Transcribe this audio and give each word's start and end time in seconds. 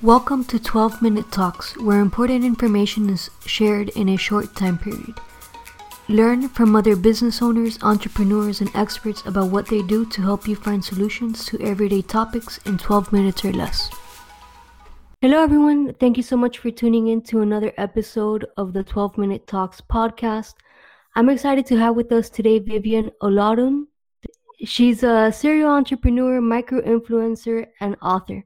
Welcome 0.00 0.44
to 0.44 0.60
12 0.60 1.02
Minute 1.02 1.32
Talks, 1.32 1.76
where 1.76 1.98
important 1.98 2.44
information 2.44 3.10
is 3.10 3.30
shared 3.46 3.88
in 3.96 4.10
a 4.10 4.16
short 4.16 4.54
time 4.54 4.78
period. 4.78 5.18
Learn 6.08 6.48
from 6.48 6.76
other 6.76 6.94
business 6.94 7.42
owners, 7.42 7.82
entrepreneurs, 7.82 8.60
and 8.60 8.70
experts 8.76 9.26
about 9.26 9.50
what 9.50 9.66
they 9.66 9.82
do 9.82 10.06
to 10.06 10.22
help 10.22 10.46
you 10.46 10.54
find 10.54 10.84
solutions 10.84 11.44
to 11.46 11.60
everyday 11.60 12.00
topics 12.00 12.58
in 12.58 12.78
12 12.78 13.12
minutes 13.12 13.44
or 13.44 13.52
less. 13.52 13.90
Hello, 15.20 15.42
everyone. 15.42 15.92
Thank 15.94 16.16
you 16.16 16.22
so 16.22 16.36
much 16.36 16.58
for 16.58 16.70
tuning 16.70 17.08
in 17.08 17.20
to 17.22 17.40
another 17.40 17.72
episode 17.76 18.46
of 18.56 18.74
the 18.74 18.84
12 18.84 19.18
Minute 19.18 19.48
Talks 19.48 19.80
podcast. 19.80 20.54
I'm 21.16 21.28
excited 21.28 21.66
to 21.66 21.76
have 21.76 21.96
with 21.96 22.12
us 22.12 22.30
today 22.30 22.60
Vivian 22.60 23.10
Olodun. 23.20 23.88
She's 24.64 25.02
a 25.02 25.32
serial 25.32 25.72
entrepreneur, 25.72 26.40
micro 26.40 26.82
influencer, 26.82 27.66
and 27.80 27.96
author. 28.00 28.44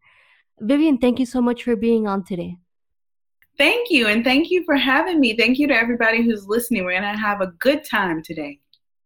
Vivian, 0.62 0.98
thank 0.98 1.18
you 1.18 1.26
so 1.26 1.40
much 1.40 1.64
for 1.64 1.74
being 1.74 2.06
on 2.06 2.24
today. 2.24 2.56
Thank 3.58 3.90
you, 3.90 4.06
and 4.06 4.24
thank 4.24 4.50
you 4.50 4.64
for 4.64 4.76
having 4.76 5.20
me. 5.20 5.36
Thank 5.36 5.58
you 5.58 5.66
to 5.68 5.74
everybody 5.74 6.22
who's 6.22 6.46
listening. 6.46 6.84
We're 6.84 7.00
gonna 7.00 7.18
have 7.18 7.40
a 7.40 7.48
good 7.58 7.84
time 7.84 8.22
today. 8.22 8.60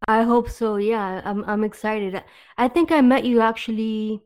I 0.07 0.23
hope 0.23 0.49
so. 0.49 0.77
Yeah, 0.77 1.23
I'm 1.25 1.45
I'm 1.45 1.65
excited. 1.65 2.23
I 2.59 2.69
think 2.69 2.93
I 2.93 3.01
met 3.01 3.25
you 3.25 3.41
actually 3.41 4.21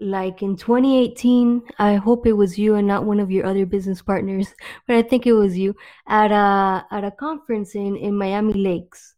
like 0.00 0.42
in 0.42 0.56
2018. 0.56 1.62
I 1.78 1.94
hope 1.94 2.26
it 2.26 2.34
was 2.34 2.58
you 2.58 2.74
and 2.74 2.86
not 2.86 3.04
one 3.04 3.20
of 3.20 3.30
your 3.30 3.46
other 3.46 3.66
business 3.66 4.02
partners, 4.02 4.54
but 4.86 4.96
I 4.96 5.02
think 5.02 5.26
it 5.26 5.32
was 5.32 5.56
you 5.56 5.74
at 6.06 6.30
a 6.30 6.86
at 6.90 7.04
a 7.04 7.10
conference 7.10 7.74
in 7.74 7.96
in 7.96 8.16
Miami 8.16 8.52
Lakes. 8.52 9.14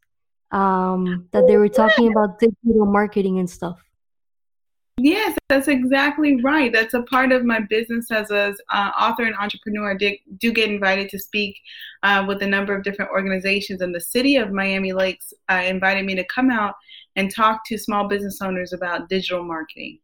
Um, 0.50 1.28
that 1.32 1.46
they 1.46 1.58
were 1.58 1.68
talking 1.68 2.10
about 2.10 2.38
digital 2.38 2.86
marketing 2.86 3.38
and 3.38 3.50
stuff. 3.50 3.78
Yes, 5.00 5.38
that's 5.48 5.68
exactly 5.68 6.40
right. 6.42 6.72
That's 6.72 6.92
a 6.92 7.02
part 7.02 7.30
of 7.30 7.44
my 7.44 7.60
business 7.60 8.10
as 8.10 8.30
an 8.30 8.56
uh, 8.72 8.90
author 9.00 9.22
and 9.22 9.34
entrepreneur. 9.36 9.92
I 9.92 10.18
do, 10.38 10.52
get 10.52 10.70
invited 10.70 11.08
to 11.10 11.20
speak 11.20 11.56
uh, 12.02 12.24
with 12.26 12.42
a 12.42 12.46
number 12.46 12.74
of 12.74 12.82
different 12.82 13.12
organizations, 13.12 13.80
and 13.80 13.94
the 13.94 14.00
city 14.00 14.36
of 14.36 14.50
Miami 14.50 14.92
Lakes 14.92 15.32
uh, 15.48 15.62
invited 15.64 16.04
me 16.04 16.16
to 16.16 16.24
come 16.24 16.50
out 16.50 16.74
and 17.14 17.32
talk 17.32 17.60
to 17.66 17.78
small 17.78 18.08
business 18.08 18.40
owners 18.42 18.72
about 18.72 19.08
digital 19.08 19.44
marketing. 19.44 20.00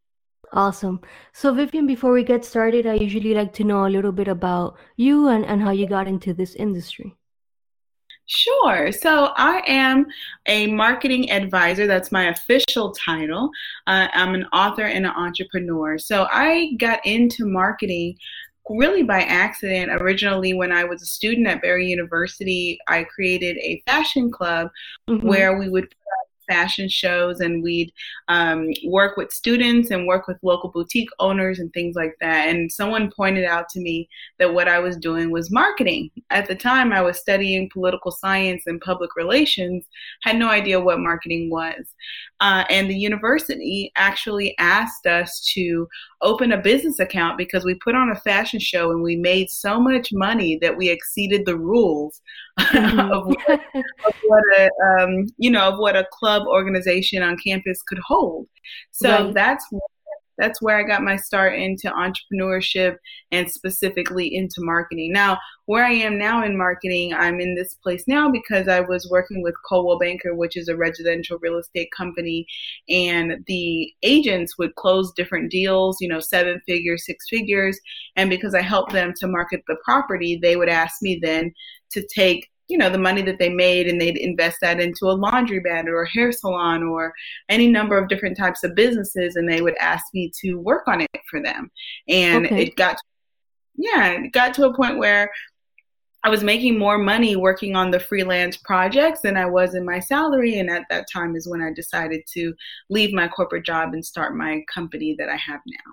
Awesome. 0.53 1.01
So, 1.33 1.53
Vivian, 1.53 1.89
before 1.89 2.13
we 2.13 2.23
get 2.23 2.45
started, 2.45 2.87
I 2.87 2.95
usually 2.95 3.35
like 3.35 3.53
to 3.55 3.65
know 3.65 3.87
a 3.87 3.89
little 3.89 4.13
bit 4.13 4.29
about 4.29 4.77
you 4.97 5.27
and, 5.27 5.45
and 5.45 5.61
how 5.61 5.73
you 5.73 5.89
got 5.89 6.07
into 6.07 6.33
this 6.33 6.55
industry. 6.55 7.17
Sure. 8.27 8.91
So 8.91 9.33
I 9.37 9.63
am 9.67 10.07
a 10.47 10.67
marketing 10.69 11.31
advisor. 11.31 11.87
That's 11.87 12.11
my 12.11 12.29
official 12.29 12.93
title. 12.93 13.51
Uh, 13.87 14.09
I'm 14.13 14.35
an 14.35 14.47
author 14.47 14.85
and 14.85 15.05
an 15.05 15.13
entrepreneur. 15.13 15.99
So 15.99 16.27
I 16.33 16.73
got 16.79 17.05
into 17.05 17.47
marketing 17.47 18.17
really 18.71 19.03
by 19.03 19.21
accident. 19.21 19.91
Originally, 19.93 20.55
when 20.55 20.73
I 20.73 20.85
was 20.85 21.03
a 21.03 21.07
student 21.07 21.47
at 21.47 21.61
Barry 21.61 21.87
University, 21.87 22.79
I 22.89 23.05
created 23.05 23.59
a 23.59 23.83
fashion 23.87 24.31
club 24.31 24.71
mm-hmm. 25.09 25.27
where 25.27 25.59
we 25.59 25.69
would 25.69 25.95
fashion 26.49 26.89
shows 26.89 27.41
and 27.41 27.63
we'd 27.63 27.93
um, 28.29 28.71
work 28.87 29.17
with 29.17 29.33
students 29.33 29.91
and 29.91 30.07
work 30.07 30.27
with 30.27 30.39
local 30.43 30.71
boutique 30.71 31.09
owners 31.19 31.59
and 31.59 31.73
things 31.73 31.97
like 31.97 32.15
that. 32.21 32.49
And 32.49 32.71
someone 32.71 33.13
pointed 33.15 33.45
out 33.45 33.69
to 33.71 33.81
me 33.81 34.09
that 34.39 34.53
what 34.53 34.69
I 34.69 34.79
was 34.79 34.97
doing 34.97 35.31
was 35.31 35.51
marketing. 35.51 36.11
At 36.31 36.47
the 36.47 36.55
time, 36.55 36.93
I 36.93 37.03
was 37.03 37.19
studying 37.19 37.71
political 37.73 38.11
science 38.11 38.65
and 38.67 38.81
public 38.81 39.17
relations, 39.17 39.85
had 40.23 40.37
no 40.37 40.49
idea 40.49 40.81
what 40.81 41.01
marketing 41.01 41.51
was. 41.51 41.95
Uh, 42.45 42.63
and 42.69 42.91
the 42.91 42.95
university 42.95 43.91
actually 43.97 44.55
asked 44.59 45.07
us 45.07 45.51
to 45.55 45.89
open 46.21 46.53
a 46.53 46.61
business 46.61 46.99
account 46.99 47.39
because 47.39 47.65
we 47.65 47.75
put 47.77 47.95
on 47.95 48.11
a 48.11 48.21
fashion 48.21 48.61
show 48.61 48.91
and 48.91 49.03
we 49.03 49.17
made 49.17 49.49
so 49.49 49.81
much 49.81 50.11
money 50.13 50.59
that 50.61 50.77
we 50.77 50.91
exceeded 50.91 51.47
the 51.47 51.57
rules 51.57 52.21
mm-hmm. 52.61 53.01
of, 53.01 53.27
what, 53.29 53.61
of, 54.07 54.15
what, 54.27 54.45
a 54.59 54.69
um, 55.01 55.25
you 55.39 55.51
know 55.51 55.71
of 55.71 55.79
what 55.79 55.97
a 55.97 56.07
club 56.13 56.47
organization 56.47 57.23
on 57.23 57.35
campus 57.39 57.81
could 57.81 58.01
hold. 58.07 58.47
So 58.91 59.09
right. 59.09 59.35
that's 59.35 59.65
that's 60.39 60.61
where 60.61 60.77
I 60.77 60.83
got 60.83 61.03
my 61.03 61.17
start 61.17 61.59
into 61.59 61.91
entrepreneurship 61.91 62.97
and 63.33 63.51
specifically 63.51 64.35
into 64.35 64.57
marketing. 64.59 65.13
Now, 65.13 65.39
where 65.67 65.85
I 65.85 65.93
am 65.93 66.19
now 66.19 66.45
in 66.45 66.57
marketing, 66.57 67.15
I'm 67.15 67.41
in 67.41 67.55
this 67.55 67.75
place 67.75 68.05
now 68.07 68.31
because 68.31 68.69
I 68.69 68.81
was 68.81 69.09
working 69.11 69.43
with 69.43 69.55
Coldwell 69.67 69.99
Banker, 69.99 70.35
which 70.35 70.57
is 70.57 70.69
a 70.69 70.77
residential 70.77 71.39
real 71.41 71.59
estate 71.59 71.91
company, 71.97 72.47
and 72.89 73.45
the 73.47 73.93
agents 74.03 74.59
would 74.59 74.75
close 74.75 75.13
different 75.13 75.51
deals, 75.51 76.01
you 76.01 76.09
know, 76.09 76.21
seven 76.21 76.61
figures, 76.67 77.07
six 77.07 77.27
figures, 77.29 77.79
and 78.17 78.29
because 78.29 78.55
I 78.55 78.63
helped 78.63 78.93
them 78.93 79.15
to 79.19 79.27
market 79.27 79.63
the 79.67 79.77
property, 79.85 80.37
they 80.37 80.57
would 80.57 80.69
ask 80.69 81.01
me 81.01 81.19
then 81.23 81.53
to 81.93 82.07
take 82.15 82.51
you 82.69 82.79
know 82.79 82.89
the 82.89 82.99
money 82.99 83.23
that 83.23 83.39
they 83.39 83.49
made 83.49 83.87
and 83.87 84.01
they'd 84.01 84.17
invest 84.17 84.59
that 84.61 84.81
into 84.81 85.07
a 85.07 85.17
laundromat 85.17 85.87
or 85.87 86.03
a 86.03 86.11
hair 86.11 86.33
salon 86.33 86.83
or 86.83 87.13
any 87.49 87.69
number 87.69 87.99
of 87.99 88.09
different 88.09 88.37
types 88.37 88.65
of 88.65 88.75
businesses 88.75 89.37
and 89.37 89.49
they 89.49 89.61
would 89.61 89.77
ask 89.79 90.05
me 90.15 90.31
to 90.41 90.55
work 90.55 90.87
on 90.87 91.01
it 91.01 91.11
for 91.31 91.43
them 91.43 91.71
and 92.09 92.47
okay. 92.47 92.65
it 92.65 92.77
got 92.77 92.97
yeah 93.77 94.13
it 94.13 94.33
got 94.33 94.55
to 94.55 94.67
a 94.67 94.75
point 94.75 94.99
where 94.99 95.31
I 96.25 96.31
was 96.31 96.43
making 96.43 96.79
more 96.79 96.97
money 96.97 97.37
working 97.37 97.77
on 97.77 97.91
the 97.91 98.01
freelance 98.01 98.57
projects 98.57 99.21
than 99.21 99.37
I 99.37 99.45
was 99.45 99.75
in 99.75 99.85
my 99.85 100.01
salary. 100.01 100.59
And 100.59 100.71
at 100.71 100.87
that 100.89 101.05
time 101.13 101.37
is 101.37 101.47
when 101.47 101.61
I 101.61 101.71
decided 101.75 102.23
to 102.33 102.55
leave 102.89 103.13
my 103.13 103.29
corporate 103.29 103.67
job 103.67 103.93
and 103.93 104.03
start 104.03 104.35
my 104.35 104.65
company 104.73 105.15
that 105.19 105.29
I 105.29 105.37
have 105.37 105.61
now. 105.67 105.93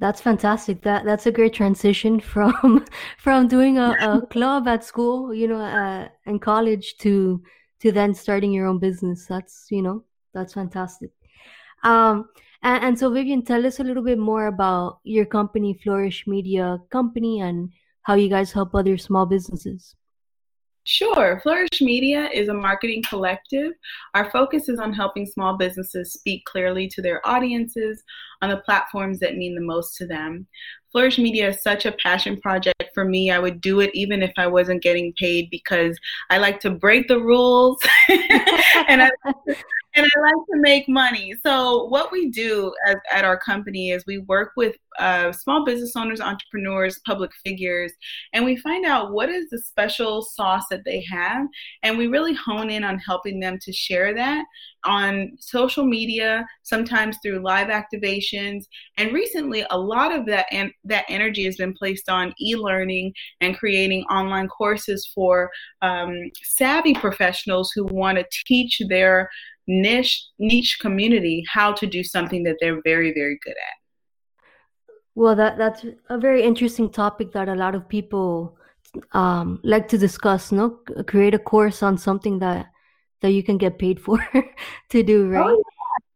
That's 0.00 0.22
fantastic. 0.22 0.80
That 0.82 1.04
that's 1.04 1.26
a 1.26 1.32
great 1.32 1.52
transition 1.52 2.20
from 2.20 2.86
from 3.18 3.48
doing 3.48 3.78
a, 3.78 3.94
a 4.00 4.26
club 4.30 4.66
at 4.66 4.82
school, 4.82 5.34
you 5.34 5.46
know, 5.46 5.60
uh, 5.60 6.08
and 6.24 6.40
college 6.40 6.96
to 6.98 7.42
to 7.80 7.92
then 7.92 8.14
starting 8.14 8.50
your 8.50 8.66
own 8.66 8.78
business. 8.78 9.26
That's 9.26 9.66
you 9.70 9.82
know 9.82 10.04
that's 10.32 10.54
fantastic. 10.54 11.10
Um, 11.84 12.30
and, 12.62 12.84
and 12.84 12.98
so 12.98 13.10
Vivian, 13.10 13.44
tell 13.44 13.66
us 13.66 13.78
a 13.78 13.84
little 13.84 14.02
bit 14.02 14.18
more 14.18 14.46
about 14.46 15.00
your 15.04 15.26
company, 15.26 15.78
Flourish 15.82 16.26
Media 16.26 16.78
Company, 16.90 17.40
and 17.40 17.70
how 18.02 18.14
you 18.14 18.30
guys 18.30 18.52
help 18.52 18.74
other 18.74 18.96
small 18.96 19.26
businesses. 19.26 19.96
Sure. 20.90 21.38
Flourish 21.44 21.80
Media 21.80 22.28
is 22.34 22.48
a 22.48 22.52
marketing 22.52 23.04
collective. 23.08 23.74
Our 24.14 24.28
focus 24.32 24.68
is 24.68 24.80
on 24.80 24.92
helping 24.92 25.24
small 25.24 25.56
businesses 25.56 26.12
speak 26.12 26.44
clearly 26.46 26.88
to 26.88 27.00
their 27.00 27.24
audiences 27.24 28.02
on 28.42 28.50
the 28.50 28.56
platforms 28.56 29.20
that 29.20 29.36
mean 29.36 29.54
the 29.54 29.60
most 29.60 29.96
to 29.98 30.06
them. 30.08 30.48
Flourish 30.90 31.16
Media 31.16 31.50
is 31.50 31.62
such 31.62 31.86
a 31.86 31.92
passion 31.92 32.40
project 32.40 32.90
for 32.92 33.04
me. 33.04 33.30
I 33.30 33.38
would 33.38 33.60
do 33.60 33.78
it 33.78 33.92
even 33.94 34.20
if 34.20 34.32
I 34.36 34.48
wasn't 34.48 34.82
getting 34.82 35.12
paid 35.16 35.48
because 35.48 35.96
I 36.28 36.38
like 36.38 36.58
to 36.60 36.70
break 36.70 37.06
the 37.06 37.20
rules 37.20 37.78
and 38.88 39.00
I 39.00 39.10
and 39.94 40.06
I 40.06 40.20
like 40.20 40.46
to 40.52 40.60
make 40.60 40.88
money. 40.88 41.34
So 41.44 41.86
what 41.86 42.12
we 42.12 42.30
do 42.30 42.72
as, 42.86 42.96
at 43.12 43.24
our 43.24 43.38
company 43.38 43.90
is 43.90 44.04
we 44.06 44.18
work 44.18 44.52
with 44.56 44.76
uh, 44.98 45.32
small 45.32 45.64
business 45.64 45.96
owners, 45.96 46.20
entrepreneurs, 46.20 47.00
public 47.06 47.30
figures, 47.44 47.92
and 48.32 48.44
we 48.44 48.56
find 48.56 48.84
out 48.84 49.12
what 49.12 49.28
is 49.28 49.48
the 49.50 49.58
special 49.58 50.22
sauce 50.22 50.64
that 50.70 50.84
they 50.84 51.04
have, 51.10 51.46
and 51.82 51.96
we 51.96 52.06
really 52.06 52.34
hone 52.34 52.70
in 52.70 52.84
on 52.84 52.98
helping 52.98 53.40
them 53.40 53.58
to 53.62 53.72
share 53.72 54.14
that 54.14 54.44
on 54.84 55.32
social 55.38 55.84
media, 55.84 56.46
sometimes 56.62 57.16
through 57.22 57.38
live 57.38 57.68
activations, 57.68 58.64
and 58.96 59.12
recently 59.12 59.64
a 59.70 59.78
lot 59.78 60.12
of 60.12 60.26
that 60.26 60.46
and 60.50 60.70
that 60.84 61.04
energy 61.08 61.44
has 61.44 61.56
been 61.56 61.74
placed 61.74 62.08
on 62.08 62.32
e-learning 62.40 63.12
and 63.40 63.58
creating 63.58 64.02
online 64.04 64.48
courses 64.48 65.10
for 65.14 65.50
um, 65.82 66.14
savvy 66.42 66.94
professionals 66.94 67.72
who 67.74 67.84
want 67.84 68.18
to 68.18 68.24
teach 68.46 68.80
their 68.88 69.30
niche 69.70 70.26
niche 70.38 70.78
community 70.80 71.44
how 71.48 71.72
to 71.72 71.86
do 71.86 72.02
something 72.02 72.42
that 72.42 72.56
they're 72.60 72.82
very 72.82 73.12
very 73.14 73.38
good 73.44 73.54
at. 73.68 73.76
Well 75.14 75.36
that 75.36 75.58
that's 75.58 75.84
a 76.08 76.18
very 76.18 76.42
interesting 76.42 76.90
topic 76.90 77.32
that 77.32 77.48
a 77.48 77.54
lot 77.54 77.74
of 77.74 77.88
people 77.88 78.56
um, 79.12 79.60
like 79.62 79.86
to 79.88 79.98
discuss 79.98 80.50
no? 80.50 80.80
Create 81.06 81.34
a 81.34 81.38
course 81.38 81.82
on 81.82 81.96
something 81.96 82.40
that 82.40 82.66
that 83.20 83.30
you 83.30 83.42
can 83.42 83.58
get 83.58 83.78
paid 83.78 84.00
for 84.00 84.18
to 84.90 85.02
do 85.02 85.28
right? 85.28 85.50
Oh, 85.50 85.62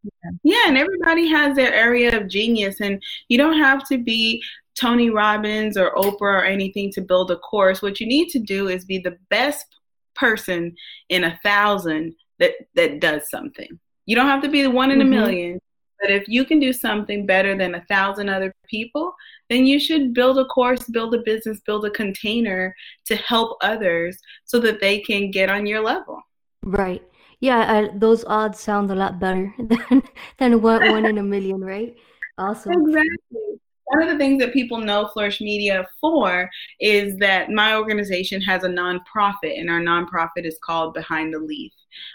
yeah. 0.03 0.31
yeah 0.43 0.69
and 0.69 0.77
everybody 0.77 1.29
has 1.29 1.55
their 1.55 1.73
area 1.73 2.19
of 2.19 2.29
genius 2.29 2.81
and 2.81 3.01
you 3.29 3.39
don't 3.39 3.59
have 3.59 3.87
to 3.89 3.99
be 3.99 4.43
tony 4.75 5.11
robbins 5.11 5.77
or 5.77 5.95
oprah 5.95 6.21
or 6.21 6.45
anything 6.45 6.91
to 6.93 7.01
build 7.01 7.31
a 7.31 7.37
course. 7.37 7.83
What 7.83 8.01
you 8.01 8.07
need 8.07 8.29
to 8.31 8.41
do 8.41 8.69
is 8.69 8.85
be 8.85 8.99
the 8.99 9.17
best 9.31 9.67
person 10.15 10.75
in 11.09 11.25
a 11.25 11.39
thousand 11.43 12.15
that 12.45 12.55
that 12.75 13.01
does 13.01 13.29
something. 13.31 13.79
You 14.07 14.17
don't 14.17 14.27
have 14.27 14.43
to 14.43 14.49
be 14.49 14.63
the 14.63 14.71
one 14.71 14.91
in 14.91 15.01
a 15.01 15.05
1000000 15.05 15.11
mm-hmm. 15.11 15.59
but 16.01 16.11
if 16.11 16.29
you 16.29 16.45
can 16.45 16.61
do 16.61 16.73
something 16.73 17.27
better 17.27 17.57
than 17.57 17.75
a 17.75 17.85
thousand 17.87 18.29
other 18.29 18.55
people, 18.69 19.15
then 19.49 19.67
you 19.67 19.81
should 19.81 20.15
build 20.15 20.39
a 20.39 20.45
course, 20.47 20.85
build 20.85 21.15
a 21.15 21.23
business, 21.23 21.61
build 21.67 21.85
a 21.87 21.91
container 21.91 22.75
to 23.07 23.17
help 23.17 23.57
others 23.63 24.19
so 24.45 24.59
that 24.61 24.81
they 24.81 25.01
can 25.01 25.31
get 25.31 25.49
on 25.49 25.67
your 25.67 25.81
level. 25.81 26.21
Right. 26.63 27.03
Yeah, 27.41 27.61
uh, 27.61 27.89
those 27.97 28.25
odds 28.25 28.61
sound 28.61 28.91
a 28.91 28.95
lot 28.95 29.21
better 29.21 29.53
than 29.59 30.03
than 30.39 30.63
one, 30.63 30.91
one 30.91 31.05
in 31.05 31.19
a 31.19 31.23
million, 31.23 31.61
right? 31.61 31.95
Awesome. 32.39 32.73
Exactly. 32.73 33.61
one 33.85 34.03
of 34.03 34.09
the 34.09 34.17
things 34.17 34.41
that 34.43 34.53
people 34.53 34.79
know 34.79 35.09
Flourish 35.13 35.41
Media 35.41 35.87
for 36.01 36.49
is 36.81 37.17
that 37.19 37.51
my 37.51 37.77
organization 37.77 38.41
has 38.41 38.65
a 38.65 38.69
nonprofit, 38.69 39.59
and 39.61 39.69
our 39.71 39.81
nonprofit 39.81 40.45
is 40.45 40.59
called 40.65 40.95
Behind 40.95 41.35
the 41.35 41.39
Leaf. 41.39 41.73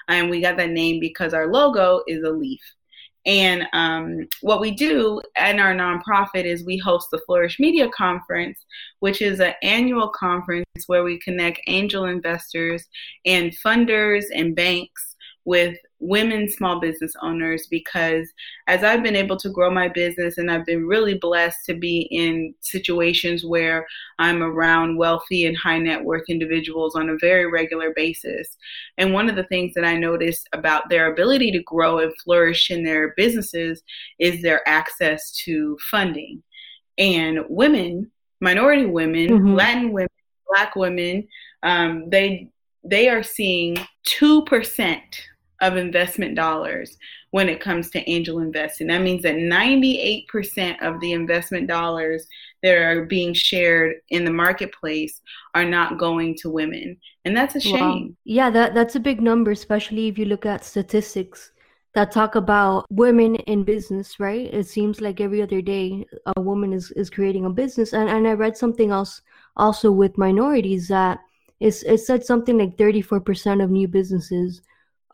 And 0.08 0.30
we 0.30 0.42
got 0.42 0.58
that 0.58 0.72
name 0.72 1.00
because 1.00 1.34
our 1.34 1.52
logo 1.52 2.02
is 2.08 2.24
a 2.24 2.32
leaf. 2.32 2.62
And 3.26 3.68
um, 3.74 4.28
what 4.42 4.62
we 4.62 4.72
do 4.72 5.22
in 5.38 5.60
our 5.60 5.74
nonprofit 5.74 6.46
is 6.46 6.66
we 6.66 6.78
host 6.78 7.10
the 7.12 7.22
Flourish 7.26 7.60
Media 7.60 7.90
Conference, 7.90 8.66
which 9.00 9.22
is 9.22 9.40
an 9.40 9.54
annual 9.62 10.10
conference 10.10 10.66
where 10.88 11.04
we 11.04 11.20
connect 11.20 11.60
angel 11.68 12.06
investors 12.06 12.88
and 13.26 13.54
funders 13.64 14.26
and 14.34 14.56
banks 14.56 15.16
with 15.46 15.76
women 16.00 16.50
small 16.50 16.80
business 16.80 17.14
owners 17.22 17.68
because 17.68 18.32
as 18.68 18.84
I've 18.84 19.04
been 19.04 19.16
able 19.16 19.38
to 19.38 19.50
grow 19.50 19.70
my 19.70 19.90
business 19.90 20.38
and 20.38 20.50
I've 20.50 20.66
been 20.66 20.88
really 20.88 21.16
blessed 21.16 21.66
to 21.66 21.74
be 21.74 22.08
in 22.12 22.54
situations 22.62 23.44
where 23.44 23.86
I'm 24.18 24.42
around 24.42 24.98
wealthy 24.98 25.46
and 25.46 25.58
high 25.58 25.80
net 25.80 26.04
worth 26.04 26.24
individuals 26.30 26.96
on 26.96 27.10
a 27.10 27.18
very 27.18 27.48
regular 27.52 27.92
basis. 27.94 28.58
And 28.98 29.14
one 29.14 29.30
of 29.30 29.36
the 29.36 29.44
things 29.46 29.74
that 29.76 29.84
I 29.84 29.98
noticed 29.98 30.48
about 30.54 30.90
their 30.90 31.12
ability 31.12 31.52
to 31.52 31.64
grow 31.64 32.00
and 32.00 32.14
flourish 32.24 32.72
in 32.72 32.84
their 32.84 33.14
businesses 33.18 33.84
is 34.20 34.42
their 34.42 34.68
access 34.68 35.32
to 35.44 35.78
funding. 35.92 36.42
And 36.98 37.40
women, 37.50 38.10
minority 38.40 38.86
women, 38.86 39.30
mm-hmm. 39.30 39.56
Latin 39.56 39.92
women, 39.92 40.10
black 40.48 40.76
women, 40.76 41.28
um, 41.64 42.10
they 42.10 42.52
they 42.84 43.10
are 43.10 43.24
seeing 43.24 43.78
two 44.06 44.44
percent 44.46 45.29
of 45.62 45.78
investment 45.78 46.36
dollars 46.36 46.98
when 47.32 47.50
it 47.50 47.60
comes 47.60 47.90
to 47.92 48.10
angel 48.10 48.40
investing. 48.40 48.88
That 48.88 49.02
means 49.02 49.24
that 49.24 49.36
98% 49.36 50.82
of 50.82 51.00
the 51.00 51.14
investment 51.14 51.68
dollars 51.68 52.28
that 52.64 52.76
are 52.76 53.06
being 53.06 53.34
shared 53.34 53.98
in 54.10 54.26
the 54.26 54.32
marketplace 54.32 55.22
are 55.54 55.66
not 55.66 55.98
going 55.98 56.36
to 56.38 56.50
women. 56.50 56.98
And 57.26 57.36
that's 57.36 57.56
a 57.56 57.60
shame. 57.60 57.80
Wow. 57.80 58.10
Yeah, 58.24 58.50
that, 58.50 58.74
that's 58.74 58.96
a 58.96 59.00
big 59.00 59.22
number, 59.22 59.52
especially 59.52 60.08
if 60.08 60.18
you 60.18 60.26
look 60.26 60.46
at 60.46 60.66
statistics 60.66 61.52
that 61.96 62.12
talk 62.12 62.36
about 62.36 62.86
women 62.90 63.36
in 63.36 63.64
business, 63.64 64.20
right? 64.20 64.54
It 64.54 64.68
seems 64.68 65.02
like 65.02 65.22
every 65.22 65.42
other 65.42 65.62
day 65.62 66.06
a 66.38 66.42
woman 66.42 66.72
is, 66.74 66.92
is 66.92 67.10
creating 67.10 67.46
a 67.46 67.50
business. 67.50 67.94
And, 67.94 68.10
and 68.10 68.28
I 68.28 68.34
read 68.34 68.58
something 68.58 68.92
else 68.92 69.22
also 69.58 69.92
with 69.92 70.18
minorities 70.18 70.88
that 70.88 71.20
it's, 71.60 71.84
it 71.84 72.00
said 72.00 72.24
something 72.24 72.58
like 72.58 72.78
34% 72.78 73.64
of 73.64 73.70
new 73.70 73.88
businesses 73.88 74.62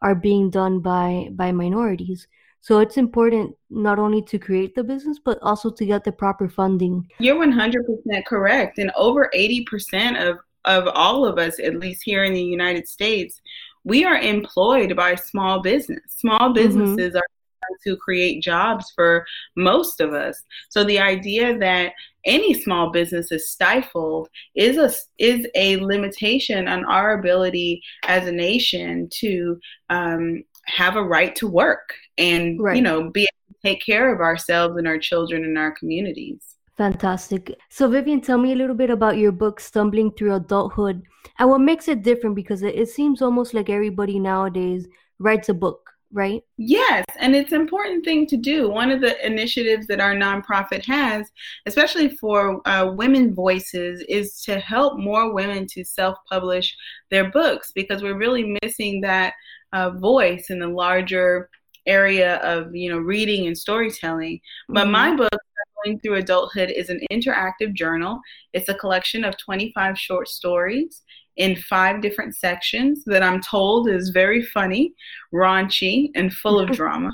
are 0.01 0.15
being 0.15 0.49
done 0.49 0.79
by 0.79 1.29
by 1.31 1.51
minorities 1.51 2.27
so 2.61 2.79
it's 2.79 2.97
important 2.97 3.55
not 3.69 3.99
only 3.99 4.21
to 4.23 4.39
create 4.39 4.73
the 4.75 4.83
business 4.83 5.19
but 5.23 5.37
also 5.41 5.69
to 5.69 5.85
get 5.85 6.03
the 6.03 6.11
proper 6.11 6.49
funding 6.49 7.07
you're 7.19 7.35
100% 7.35 8.25
correct 8.25 8.77
and 8.77 8.91
over 8.95 9.29
80% 9.35 10.29
of 10.29 10.37
of 10.65 10.87
all 10.95 11.25
of 11.25 11.37
us 11.37 11.59
at 11.59 11.79
least 11.79 12.01
here 12.03 12.23
in 12.23 12.33
the 12.33 12.41
united 12.41 12.87
states 12.87 13.39
we 13.83 14.03
are 14.03 14.17
employed 14.17 14.95
by 14.95 15.13
small 15.15 15.61
business 15.61 16.01
small 16.07 16.39
mm-hmm. 16.39 16.53
businesses 16.53 17.09
mm-hmm. 17.09 17.17
are 17.17 17.34
to 17.83 17.97
create 17.97 18.41
jobs 18.41 18.91
for 18.95 19.25
most 19.55 20.01
of 20.01 20.13
us. 20.13 20.41
So 20.69 20.83
the 20.83 20.99
idea 20.99 21.57
that 21.59 21.93
any 22.25 22.53
small 22.53 22.91
business 22.91 23.31
is 23.31 23.49
stifled 23.49 24.29
is 24.55 24.77
a 24.77 24.91
is 25.23 25.47
a 25.55 25.77
limitation 25.77 26.67
on 26.67 26.83
our 26.85 27.19
ability 27.19 27.81
as 28.07 28.27
a 28.27 28.31
nation 28.31 29.07
to 29.11 29.59
um, 29.89 30.43
have 30.65 30.95
a 30.95 31.03
right 31.03 31.35
to 31.35 31.47
work 31.47 31.93
and 32.17 32.59
right. 32.59 32.75
you 32.75 32.81
know 32.81 33.09
be 33.11 33.21
able 33.21 33.53
to 33.53 33.69
take 33.69 33.85
care 33.85 34.13
of 34.13 34.21
ourselves 34.21 34.77
and 34.77 34.87
our 34.87 34.97
children 34.97 35.43
and 35.43 35.57
our 35.57 35.71
communities. 35.71 36.55
Fantastic. 36.77 37.55
So 37.69 37.89
Vivian, 37.89 38.19
tell 38.19 38.37
me 38.37 38.51
a 38.51 38.55
little 38.55 38.75
bit 38.75 38.89
about 38.89 39.17
your 39.17 39.31
book, 39.31 39.61
Stumbling 39.61 40.11
Through 40.11 40.35
Adulthood, 40.35 41.03
and 41.39 41.49
what 41.49 41.61
makes 41.61 41.87
it 41.87 42.03
different 42.03 42.35
because 42.35 42.63
it, 42.63 42.75
it 42.75 42.89
seems 42.89 43.21
almost 43.21 43.53
like 43.53 43.69
everybody 43.69 44.19
nowadays 44.19 44.85
writes 45.19 45.47
a 45.47 45.53
book 45.53 45.94
right? 46.15 46.41
Yes, 46.57 47.03
and 47.19 47.35
it's 47.35 47.51
an 47.51 47.59
important 47.59 48.05
thing 48.05 48.25
to 48.27 48.37
do. 48.37 48.69
One 48.69 48.89
of 48.89 49.01
the 49.01 49.23
initiatives 49.25 49.85
that 49.87 49.99
our 49.99 50.15
nonprofit 50.15 50.85
has, 50.85 51.29
especially 51.65 52.09
for 52.09 52.61
uh, 52.65 52.93
women 52.95 53.35
voices, 53.35 54.03
is 54.07 54.41
to 54.43 54.59
help 54.59 54.97
more 54.97 55.33
women 55.33 55.67
to 55.71 55.83
self-publish 55.83 56.75
their 57.11 57.29
books 57.31 57.73
because 57.75 58.01
we're 58.01 58.17
really 58.17 58.57
missing 58.63 59.01
that 59.01 59.33
uh, 59.73 59.91
voice 59.91 60.49
in 60.49 60.59
the 60.59 60.67
larger 60.67 61.49
area 61.85 62.37
of 62.37 62.73
you 62.73 62.89
know 62.89 62.97
reading 62.97 63.45
and 63.45 63.57
storytelling. 63.57 64.39
But 64.69 64.83
mm-hmm. 64.83 64.91
my 64.91 65.15
book 65.15 65.41
Going 65.83 65.99
Through 65.99 66.15
Adulthood 66.15 66.71
is 66.71 66.89
an 66.89 67.01
interactive 67.11 67.73
journal. 67.73 68.19
It's 68.53 68.69
a 68.69 68.73
collection 68.73 69.25
of 69.25 69.37
25 69.37 69.99
short 69.99 70.29
stories 70.29 71.01
in 71.37 71.55
five 71.55 72.01
different 72.01 72.35
sections 72.35 73.03
that 73.05 73.23
I'm 73.23 73.41
told 73.41 73.89
is 73.89 74.09
very 74.09 74.41
funny, 74.41 74.93
raunchy, 75.33 76.11
and 76.15 76.33
full 76.33 76.59
of 76.59 76.71
drama. 76.79 77.11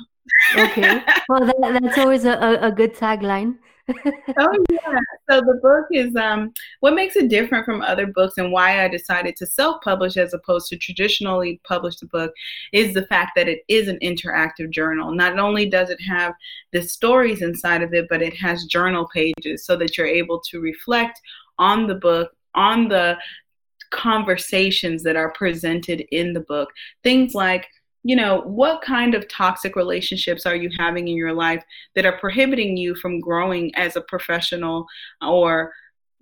okay. 0.56 1.02
Well, 1.28 1.46
that, 1.46 1.80
that's 1.80 1.98
always 1.98 2.24
a, 2.24 2.58
a, 2.60 2.70
good 2.70 2.94
tagline. 2.94 3.56
oh 3.88 4.64
yeah. 4.70 4.98
So 5.28 5.40
the 5.40 5.58
book 5.62 5.86
is 5.90 6.14
um 6.14 6.52
what 6.80 6.94
makes 6.94 7.16
it 7.16 7.28
different 7.28 7.64
from 7.64 7.82
other 7.82 8.06
books 8.06 8.38
and 8.38 8.52
why 8.52 8.84
I 8.84 8.88
decided 8.88 9.34
to 9.36 9.46
self-publish 9.46 10.16
as 10.16 10.34
opposed 10.34 10.68
to 10.68 10.76
traditionally 10.76 11.60
publish 11.64 11.96
the 11.96 12.06
book 12.06 12.32
is 12.72 12.94
the 12.94 13.06
fact 13.06 13.32
that 13.36 13.48
it 13.48 13.62
is 13.68 13.88
an 13.88 13.98
interactive 14.02 14.70
journal. 14.70 15.12
Not 15.12 15.38
only 15.38 15.68
does 15.68 15.90
it 15.90 16.00
have 16.02 16.34
the 16.72 16.82
stories 16.82 17.42
inside 17.42 17.82
of 17.82 17.92
it, 17.92 18.06
but 18.08 18.22
it 18.22 18.36
has 18.36 18.64
journal 18.66 19.08
pages 19.12 19.64
so 19.64 19.76
that 19.76 19.96
you're 19.96 20.06
able 20.06 20.40
to 20.50 20.60
reflect 20.60 21.20
on 21.58 21.86
the 21.86 21.94
book 21.94 22.30
on 22.54 22.88
the 22.88 23.16
conversations 23.92 25.02
that 25.04 25.16
are 25.16 25.32
presented 25.32 26.04
in 26.10 26.32
the 26.32 26.40
book. 26.40 26.70
Things 27.02 27.34
like, 27.34 27.68
you 28.02 28.16
know, 28.16 28.40
what 28.42 28.82
kind 28.82 29.14
of 29.14 29.28
toxic 29.28 29.76
relationships 29.76 30.44
are 30.44 30.56
you 30.56 30.70
having 30.78 31.06
in 31.06 31.16
your 31.16 31.32
life 31.32 31.62
that 31.94 32.04
are 32.04 32.18
prohibiting 32.18 32.76
you 32.76 32.96
from 32.96 33.20
growing 33.20 33.72
as 33.76 33.94
a 33.94 34.00
professional 34.00 34.86
or 35.22 35.72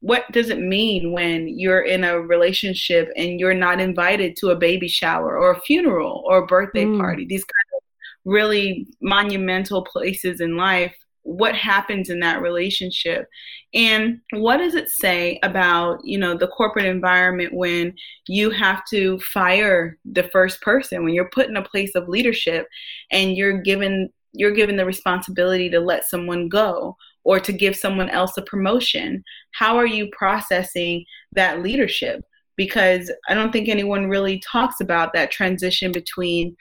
what 0.00 0.30
does 0.32 0.48
it 0.48 0.58
mean 0.58 1.12
when 1.12 1.46
you're 1.58 1.82
in 1.82 2.04
a 2.04 2.20
relationship 2.20 3.10
and 3.16 3.38
you're 3.38 3.54
not 3.54 3.80
invited 3.80 4.34
to 4.36 4.48
a 4.48 4.56
baby 4.56 4.88
shower 4.88 5.38
or 5.38 5.52
a 5.52 5.60
funeral 5.60 6.24
or 6.26 6.38
a 6.38 6.46
birthday 6.46 6.84
mm. 6.84 6.98
party? 6.98 7.26
These 7.26 7.44
kind 7.44 7.76
of 7.76 7.82
really 8.24 8.86
monumental 9.02 9.84
places 9.84 10.40
in 10.40 10.56
life 10.56 10.96
what 11.30 11.54
happens 11.54 12.10
in 12.10 12.18
that 12.18 12.42
relationship. 12.42 13.28
And 13.72 14.20
what 14.32 14.56
does 14.56 14.74
it 14.74 14.90
say 14.90 15.38
about 15.44 16.04
you 16.04 16.18
know 16.18 16.36
the 16.36 16.48
corporate 16.48 16.86
environment 16.86 17.54
when 17.54 17.94
you 18.26 18.50
have 18.50 18.84
to 18.90 19.20
fire 19.20 19.96
the 20.04 20.24
first 20.24 20.60
person 20.60 21.04
when 21.04 21.14
you're 21.14 21.30
put 21.30 21.48
in 21.48 21.56
a 21.56 21.62
place 21.62 21.94
of 21.94 22.08
leadership 22.08 22.66
and 23.12 23.36
you're 23.36 23.60
given 23.62 24.10
you're 24.32 24.50
given 24.50 24.76
the 24.76 24.84
responsibility 24.84 25.70
to 25.70 25.78
let 25.78 26.04
someone 26.04 26.48
go 26.48 26.96
or 27.22 27.38
to 27.38 27.52
give 27.52 27.76
someone 27.76 28.10
else 28.10 28.36
a 28.36 28.42
promotion? 28.42 29.22
How 29.52 29.76
are 29.76 29.86
you 29.86 30.08
processing 30.10 31.04
that 31.32 31.62
leadership? 31.62 32.24
Because 32.56 33.10
i 33.28 33.34
don't 33.34 33.52
think 33.52 33.68
anyone 33.68 34.08
really 34.08 34.40
talks 34.40 34.80
about 34.80 35.12
that 35.14 35.30
transition 35.30 35.92
between 35.92 36.56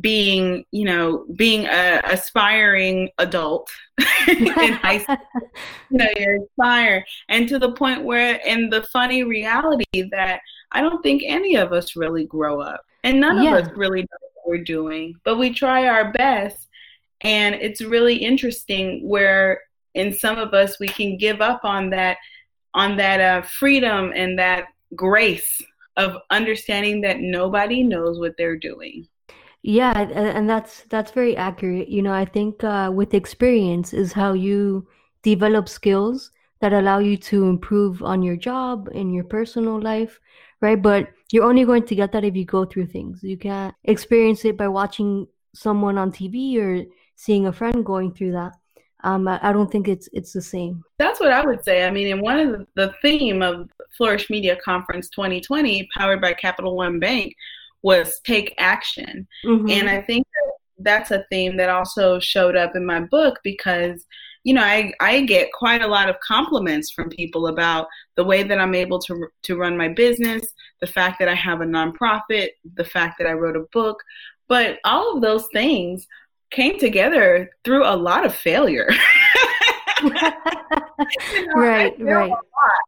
being, 0.00 0.64
you 0.72 0.84
know, 0.84 1.24
being 1.36 1.66
a 1.66 2.00
aspiring 2.04 3.08
adult 3.18 3.70
in 4.28 4.46
high 4.46 4.98
school. 5.02 5.16
you 5.90 5.98
know, 5.98 6.06
you're 6.16 6.42
aspiring. 6.42 7.04
And 7.28 7.48
to 7.48 7.58
the 7.58 7.72
point 7.72 8.04
where 8.04 8.36
in 8.36 8.68
the 8.70 8.82
funny 8.92 9.22
reality 9.22 10.10
that 10.10 10.40
I 10.72 10.80
don't 10.80 11.02
think 11.02 11.22
any 11.24 11.56
of 11.56 11.72
us 11.72 11.96
really 11.96 12.26
grow 12.26 12.60
up. 12.60 12.84
And 13.04 13.20
none 13.20 13.42
yeah. 13.42 13.56
of 13.56 13.66
us 13.66 13.72
really 13.76 14.00
know 14.00 14.18
what 14.34 14.48
we're 14.48 14.64
doing. 14.64 15.14
But 15.24 15.36
we 15.38 15.52
try 15.52 15.86
our 15.86 16.12
best. 16.12 16.68
And 17.20 17.54
it's 17.54 17.80
really 17.80 18.16
interesting 18.16 19.08
where 19.08 19.60
in 19.94 20.12
some 20.12 20.38
of 20.38 20.52
us 20.52 20.78
we 20.80 20.88
can 20.88 21.16
give 21.16 21.40
up 21.40 21.60
on 21.64 21.90
that 21.90 22.18
on 22.74 22.96
that 22.98 23.20
uh, 23.20 23.42
freedom 23.42 24.12
and 24.14 24.38
that 24.38 24.66
grace 24.94 25.62
of 25.96 26.18
understanding 26.30 27.00
that 27.00 27.20
nobody 27.20 27.82
knows 27.82 28.18
what 28.18 28.36
they're 28.36 28.58
doing. 28.58 29.08
Yeah, 29.66 29.98
and 29.98 30.48
that's 30.48 30.84
that's 30.90 31.10
very 31.10 31.36
accurate. 31.36 31.88
You 31.88 32.00
know, 32.00 32.12
I 32.12 32.24
think 32.24 32.62
uh, 32.62 32.88
with 32.94 33.14
experience 33.14 33.92
is 33.92 34.12
how 34.12 34.32
you 34.32 34.86
develop 35.22 35.68
skills 35.68 36.30
that 36.60 36.72
allow 36.72 37.00
you 37.00 37.16
to 37.16 37.48
improve 37.48 38.00
on 38.00 38.22
your 38.22 38.36
job 38.36 38.88
in 38.92 39.12
your 39.12 39.24
personal 39.24 39.80
life, 39.80 40.20
right? 40.60 40.80
But 40.80 41.08
you're 41.32 41.42
only 41.42 41.64
going 41.64 41.84
to 41.86 41.96
get 41.96 42.12
that 42.12 42.22
if 42.22 42.36
you 42.36 42.44
go 42.44 42.64
through 42.64 42.86
things. 42.86 43.24
You 43.24 43.36
can't 43.36 43.74
experience 43.82 44.44
it 44.44 44.56
by 44.56 44.68
watching 44.68 45.26
someone 45.52 45.98
on 45.98 46.12
TV 46.12 46.56
or 46.58 46.84
seeing 47.16 47.48
a 47.48 47.52
friend 47.52 47.84
going 47.84 48.14
through 48.14 48.32
that. 48.32 48.52
Um, 49.02 49.26
I, 49.26 49.52
don't 49.52 49.70
think 49.70 49.88
it's 49.88 50.08
it's 50.12 50.32
the 50.32 50.42
same. 50.42 50.84
That's 50.98 51.18
what 51.18 51.32
I 51.32 51.44
would 51.44 51.64
say. 51.64 51.84
I 51.84 51.90
mean, 51.90 52.12
and 52.12 52.22
one 52.22 52.38
of 52.38 52.52
the, 52.52 52.66
the 52.76 52.94
theme 53.02 53.42
of 53.42 53.68
Flourish 53.96 54.30
Media 54.30 54.54
Conference 54.64 55.08
2020, 55.08 55.88
powered 55.96 56.20
by 56.20 56.34
Capital 56.34 56.76
One 56.76 57.00
Bank, 57.00 57.34
was 57.86 58.20
take 58.26 58.52
action. 58.58 59.28
Mm-hmm. 59.44 59.70
And 59.70 59.88
I 59.88 60.02
think 60.02 60.26
that 60.26 60.52
that's 60.78 61.12
a 61.12 61.24
theme 61.30 61.56
that 61.58 61.70
also 61.70 62.18
showed 62.18 62.56
up 62.56 62.74
in 62.74 62.84
my 62.84 62.98
book 62.98 63.38
because 63.44 64.04
you 64.42 64.54
know, 64.54 64.62
I, 64.62 64.92
I 65.00 65.22
get 65.22 65.52
quite 65.52 65.82
a 65.82 65.88
lot 65.88 66.08
of 66.08 66.20
compliments 66.20 66.92
from 66.92 67.08
people 67.10 67.48
about 67.48 67.88
the 68.14 68.22
way 68.22 68.44
that 68.44 68.60
I'm 68.60 68.76
able 68.76 69.00
to, 69.00 69.26
to 69.42 69.56
run 69.56 69.76
my 69.76 69.88
business, 69.88 70.46
the 70.80 70.86
fact 70.86 71.18
that 71.18 71.28
I 71.28 71.34
have 71.34 71.62
a 71.62 71.64
nonprofit, 71.64 72.50
the 72.76 72.84
fact 72.84 73.16
that 73.18 73.26
I 73.26 73.32
wrote 73.32 73.56
a 73.56 73.66
book. 73.72 74.00
But 74.46 74.78
all 74.84 75.16
of 75.16 75.20
those 75.20 75.48
things 75.52 76.06
came 76.52 76.78
together 76.78 77.50
through 77.64 77.84
a 77.84 77.96
lot 77.96 78.24
of 78.24 78.36
failure. 78.36 78.88
you 80.02 80.10
know, 80.10 81.52
right, 81.56 81.94
right. 81.98 82.32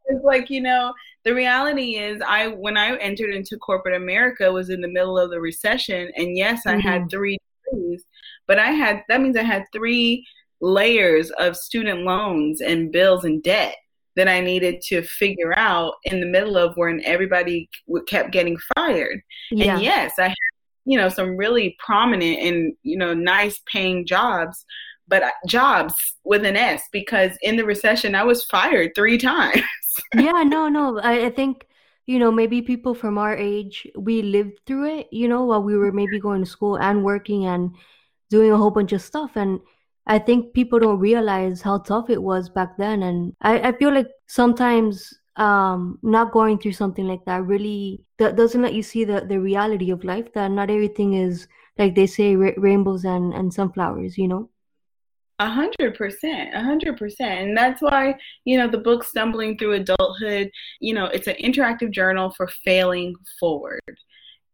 It's 0.06 0.24
like, 0.24 0.50
you 0.50 0.60
know, 0.60 0.92
the 1.28 1.34
reality 1.34 1.96
is 1.96 2.22
I 2.26 2.48
when 2.48 2.78
I 2.78 2.96
entered 2.96 3.34
into 3.34 3.58
corporate 3.58 3.94
America 3.94 4.50
was 4.50 4.70
in 4.70 4.80
the 4.80 4.88
middle 4.88 5.18
of 5.18 5.28
the 5.28 5.38
recession 5.38 6.10
and 6.16 6.34
yes, 6.34 6.62
I 6.64 6.72
mm-hmm. 6.72 6.88
had 6.88 7.10
three 7.10 7.36
degrees, 7.70 8.02
but 8.46 8.58
I 8.58 8.70
had 8.70 9.02
that 9.10 9.20
means 9.20 9.36
I 9.36 9.42
had 9.42 9.64
three 9.70 10.26
layers 10.62 11.30
of 11.32 11.54
student 11.54 12.04
loans 12.04 12.62
and 12.62 12.90
bills 12.90 13.26
and 13.26 13.42
debt 13.42 13.76
that 14.16 14.26
I 14.26 14.40
needed 14.40 14.80
to 14.86 15.02
figure 15.02 15.52
out 15.58 15.96
in 16.04 16.20
the 16.20 16.26
middle 16.26 16.56
of 16.56 16.74
when 16.78 17.02
everybody 17.04 17.68
kept 18.06 18.32
getting 18.32 18.56
fired. 18.74 19.20
Yeah. 19.50 19.74
And 19.74 19.82
yes, 19.82 20.14
I 20.18 20.28
had, 20.28 20.34
you 20.86 20.96
know, 20.96 21.10
some 21.10 21.36
really 21.36 21.76
prominent 21.78 22.38
and, 22.38 22.74
you 22.84 22.96
know, 22.96 23.12
nice 23.12 23.60
paying 23.70 24.06
jobs, 24.06 24.64
but 25.06 25.22
jobs 25.46 25.92
with 26.24 26.46
an 26.46 26.56
S 26.56 26.84
because 26.90 27.32
in 27.42 27.56
the 27.56 27.66
recession 27.66 28.14
I 28.14 28.24
was 28.24 28.44
fired 28.44 28.92
three 28.94 29.18
times. 29.32 29.60
Yeah, 30.12 30.42
no, 30.44 30.68
no. 30.68 30.98
I, 31.00 31.26
I 31.26 31.30
think 31.30 31.66
you 32.06 32.18
know 32.18 32.32
maybe 32.32 32.62
people 32.62 32.94
from 32.94 33.18
our 33.18 33.36
age 33.36 33.86
we 33.96 34.22
lived 34.22 34.60
through 34.66 34.84
it 34.98 35.08
you 35.12 35.28
know 35.28 35.44
while 35.44 35.62
we 35.62 35.76
were 35.76 35.92
maybe 35.92 36.18
going 36.18 36.42
to 36.42 36.50
school 36.50 36.76
and 36.78 37.04
working 37.04 37.44
and 37.46 37.76
doing 38.30 38.50
a 38.50 38.56
whole 38.56 38.70
bunch 38.70 38.92
of 38.92 39.02
stuff 39.02 39.36
and 39.36 39.60
i 40.06 40.18
think 40.18 40.54
people 40.54 40.78
don't 40.78 40.98
realize 41.00 41.60
how 41.60 41.78
tough 41.78 42.08
it 42.10 42.22
was 42.22 42.48
back 42.48 42.76
then 42.78 43.02
and 43.02 43.34
i, 43.42 43.60
I 43.60 43.72
feel 43.72 43.92
like 43.92 44.08
sometimes 44.26 45.12
um 45.36 45.98
not 46.02 46.32
going 46.32 46.58
through 46.58 46.72
something 46.72 47.06
like 47.06 47.24
that 47.26 47.44
really 47.44 48.02
that 48.18 48.36
doesn't 48.36 48.62
let 48.62 48.74
you 48.74 48.82
see 48.82 49.04
the 49.04 49.20
the 49.20 49.38
reality 49.38 49.90
of 49.90 50.02
life 50.02 50.32
that 50.32 50.50
not 50.50 50.70
everything 50.70 51.12
is 51.14 51.46
like 51.78 51.94
they 51.94 52.06
say 52.06 52.36
ra- 52.36 52.56
rainbows 52.56 53.04
and 53.04 53.34
and 53.34 53.52
sunflowers 53.52 54.16
you 54.16 54.28
know 54.28 54.48
a 55.38 55.48
hundred 55.48 55.94
percent, 55.94 56.54
a 56.54 56.62
hundred 56.62 56.96
percent. 56.96 57.48
And 57.48 57.56
that's 57.56 57.80
why, 57.80 58.16
you 58.44 58.58
know, 58.58 58.68
the 58.68 58.78
book 58.78 59.04
Stumbling 59.04 59.56
Through 59.56 59.74
Adulthood, 59.74 60.50
you 60.80 60.94
know, 60.94 61.06
it's 61.06 61.28
an 61.28 61.36
interactive 61.42 61.92
journal 61.92 62.32
for 62.36 62.48
failing 62.64 63.14
forward 63.38 63.80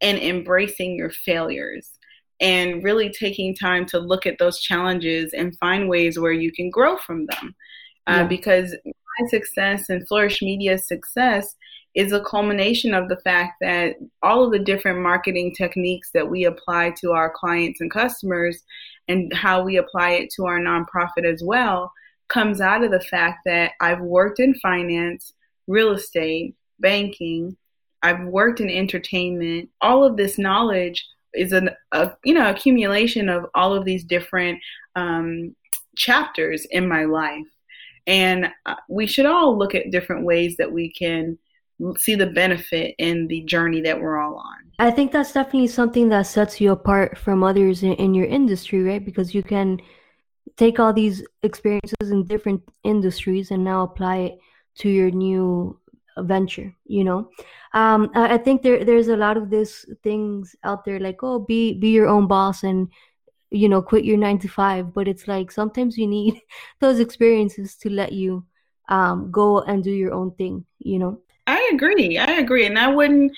and 0.03 0.19
embracing 0.19 0.97
your 0.97 1.11
failures 1.11 1.91
and 2.41 2.85
really 2.85 3.11
taking 3.11 3.55
time 3.55 3.87
to 3.87 3.99
look 3.99 4.27
at 4.27 4.39
those 4.39 4.61
challenges 4.61 5.33
and 5.33 5.57
find 5.59 5.89
ways 5.89 6.19
where 6.19 6.33
you 6.33 6.53
can 6.53 6.69
grow 6.69 6.97
from 6.99 7.27
them. 7.27 7.55
Uh, 8.07 8.13
yeah. 8.13 8.25
Because 8.25 8.75
my 8.85 9.29
success 9.29 9.89
and 9.89 10.07
Flourish 10.07 10.43
Media's 10.43 10.87
success 10.87 11.57
is 11.95 12.13
a 12.13 12.25
culmination 12.25 12.93
of 12.93 13.09
the 13.09 13.17
fact 13.19 13.55
that 13.61 13.97
all 14.23 14.45
of 14.45 14.53
the 14.53 14.59
different 14.59 15.01
marketing 15.01 15.55
techniques 15.55 16.11
that 16.13 16.29
we 16.29 16.45
apply 16.45 16.91
to 17.01 17.13
our 17.13 17.31
clients 17.31 17.81
and 17.81 17.91
customers 17.91 18.63
and 19.09 19.33
how 19.33 19.63
we 19.63 19.77
apply 19.77 20.11
it 20.11 20.31
to 20.35 20.47
our 20.47 20.59
nonprofit 20.59 21.25
as 21.25 21.43
well 21.45 21.93
comes 22.29 22.61
out 22.61 22.83
of 22.83 22.91
the 22.91 23.01
fact 23.01 23.41
that 23.45 23.73
I've 23.81 24.01
worked 24.01 24.41
in 24.41 24.55
finance, 24.55 25.35
real 25.69 25.93
estate, 25.93 26.57
banking, 26.81 27.57
I've 28.05 28.25
worked 28.25 28.61
in 28.61 28.69
entertainment. 28.69 29.71
All 29.81 30.05
of 30.05 30.19
this 30.19 30.37
knowledge 30.39 31.07
is 31.33 31.53
an 31.53 31.71
a, 31.93 32.13
you 32.23 32.35
know 32.35 32.51
accumulation 32.51 33.29
of 33.29 33.47
all 33.55 33.75
of 33.75 33.87
these 33.87 34.05
different 34.05 34.61
um, 34.95 35.57
chapters 35.97 36.67
in 36.71 36.87
my 36.87 37.07
life, 37.07 37.47
and 38.07 38.51
uh, 38.67 38.75
we 38.91 39.07
should 39.07 39.25
all 39.25 39.57
look 39.57 39.75
at 39.75 39.91
different 39.91 40.25
ways 40.25 40.57
that 40.59 40.71
we 40.71 40.93
can 40.93 41.39
see 41.99 42.15
the 42.15 42.27
benefit 42.27 42.95
in 42.99 43.27
the 43.27 43.43
journey 43.43 43.81
that 43.83 44.01
we're 44.01 44.19
all 44.19 44.37
on. 44.37 44.57
I 44.79 44.91
think 44.91 45.13
that's 45.13 45.33
definitely 45.33 45.69
something 45.69 46.09
that 46.09 46.23
sets 46.27 46.61
you 46.61 46.73
apart 46.73 47.19
from 47.19 47.43
others 47.43 47.83
in, 47.83 47.95
in 47.95 48.15
your 48.15 48.27
industry, 48.27 48.83
right? 48.83 49.05
Because 49.05 49.35
you 49.35 49.43
can 49.43 49.81
take 50.57 50.79
all 50.79 50.93
these 50.93 51.23
experiences 51.43 52.11
in 52.11 52.25
different 52.27 52.63
industries 52.85 53.51
and 53.51 53.65
now 53.65 53.83
apply 53.83 54.17
it 54.17 54.39
to 54.77 54.89
your 54.89 55.11
new 55.11 55.79
venture 56.19 56.73
you 56.87 57.03
know 57.03 57.29
um 57.73 58.09
i 58.15 58.39
think 58.39 58.63
there 58.63 58.85
there's 58.85 59.09
a 59.09 59.17
lot 59.17 59.37
of 59.37 59.51
these 59.51 59.85
things 60.03 60.55
out 60.63 60.85
there 60.85 61.01
like 61.01 61.19
oh 61.23 61.41
be 61.41 61.75
be 61.75 61.89
your 61.89 62.07
own 62.07 62.29
boss 62.29 62.63
and 62.63 62.89
you 63.51 63.69
know 63.69 63.83
quit 63.83 64.05
your 64.05 64.17
9 64.17 64.39
to 64.39 64.49
5 64.49 64.95
but 64.95 65.09
it's 65.09 65.27
like 65.27 65.51
sometimes 65.51 65.99
you 65.99 66.07
need 66.07 66.41
those 66.81 67.01
experiences 67.01 67.77
to 67.77 67.91
let 67.91 68.13
you 68.13 68.45
um 68.89 69.31
go 69.33 69.61
and 69.63 69.83
do 69.83 69.91
your 69.91 70.13
own 70.13 70.31
thing 70.33 70.65
you 70.79 70.99
know 70.99 71.21
I 71.47 71.71
agree. 71.73 72.19
I 72.19 72.33
agree. 72.39 72.67
And 72.67 72.79
I 72.79 72.89
wouldn't 72.89 73.33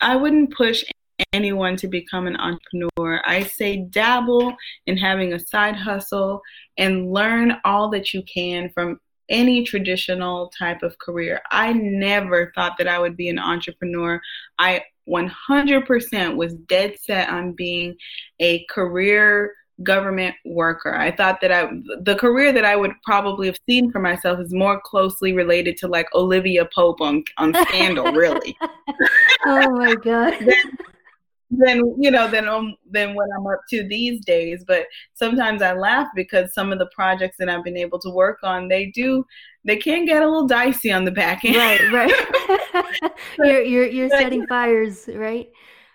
I 0.00 0.16
wouldn't 0.16 0.54
push 0.54 0.84
anyone 1.32 1.76
to 1.76 1.88
become 1.88 2.26
an 2.26 2.36
entrepreneur. 2.36 3.22
I 3.24 3.44
say 3.44 3.76
dabble 3.90 4.54
in 4.86 4.96
having 4.96 5.32
a 5.32 5.38
side 5.38 5.76
hustle 5.76 6.42
and 6.76 7.12
learn 7.12 7.54
all 7.64 7.90
that 7.90 8.12
you 8.12 8.22
can 8.22 8.70
from 8.70 9.00
any 9.28 9.64
traditional 9.64 10.52
type 10.58 10.82
of 10.82 10.98
career. 10.98 11.40
I 11.50 11.72
never 11.72 12.52
thought 12.54 12.76
that 12.78 12.88
I 12.88 12.98
would 12.98 13.16
be 13.16 13.28
an 13.28 13.38
entrepreneur. 13.38 14.20
I 14.58 14.82
100% 15.08 16.36
was 16.36 16.54
dead 16.54 16.96
set 17.00 17.28
on 17.28 17.52
being 17.52 17.96
a 18.40 18.64
career 18.66 19.54
government 19.82 20.34
worker. 20.44 20.94
I 20.94 21.10
thought 21.10 21.40
that 21.40 21.52
I 21.52 21.70
the 22.02 22.16
career 22.16 22.52
that 22.52 22.64
I 22.64 22.76
would 22.76 22.92
probably 23.04 23.46
have 23.46 23.58
seen 23.68 23.90
for 23.90 23.98
myself 23.98 24.40
is 24.40 24.52
more 24.52 24.80
closely 24.80 25.32
related 25.32 25.76
to 25.78 25.88
like 25.88 26.06
Olivia 26.14 26.68
Pope 26.74 27.00
on 27.00 27.24
on 27.38 27.54
Scandal, 27.68 28.12
really. 28.12 28.56
oh 29.46 29.70
my 29.70 29.94
god. 29.94 30.34
then, 31.52 31.94
you 31.98 32.10
know 32.10 32.28
then 32.28 32.48
um, 32.48 32.74
then 32.90 33.14
what 33.14 33.28
I'm 33.36 33.46
up 33.46 33.60
to 33.70 33.86
these 33.86 34.24
days. 34.24 34.64
But 34.66 34.86
sometimes 35.14 35.62
I 35.62 35.74
laugh 35.74 36.08
because 36.14 36.54
some 36.54 36.72
of 36.72 36.78
the 36.78 36.90
projects 36.94 37.36
that 37.38 37.48
I've 37.48 37.64
been 37.64 37.76
able 37.76 37.98
to 38.00 38.10
work 38.10 38.38
on, 38.42 38.68
they 38.68 38.86
do 38.86 39.24
they 39.64 39.76
can 39.76 40.04
get 40.04 40.22
a 40.22 40.26
little 40.26 40.46
dicey 40.46 40.90
on 40.90 41.04
the 41.04 41.10
back 41.10 41.44
end. 41.44 41.56
Right, 41.56 41.92
right. 41.92 43.12
you're 43.38 43.62
you're 43.62 43.86
you're 43.86 44.10
setting 44.10 44.46
fires, 44.46 45.08
right? 45.14 45.48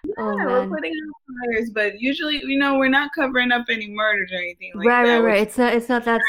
Yeah, 0.03 0.13
oh, 0.19 0.35
we're 0.35 0.69
putting 0.69 0.91
out 0.91 1.53
fires, 1.53 1.69
but 1.71 1.99
usually, 1.99 2.41
you 2.43 2.57
know, 2.57 2.77
we're 2.77 2.89
not 2.89 3.11
covering 3.13 3.51
up 3.51 3.65
any 3.69 3.89
murders 3.89 4.31
or 4.31 4.37
anything 4.37 4.71
like 4.75 4.87
right, 4.87 5.05
that. 5.05 5.17
Right, 5.17 5.19
right, 5.19 5.33
right. 5.33 5.41
It's 5.47 5.57
not. 5.57 5.73
It's 5.73 5.89
not 5.89 6.05
that 6.05 6.21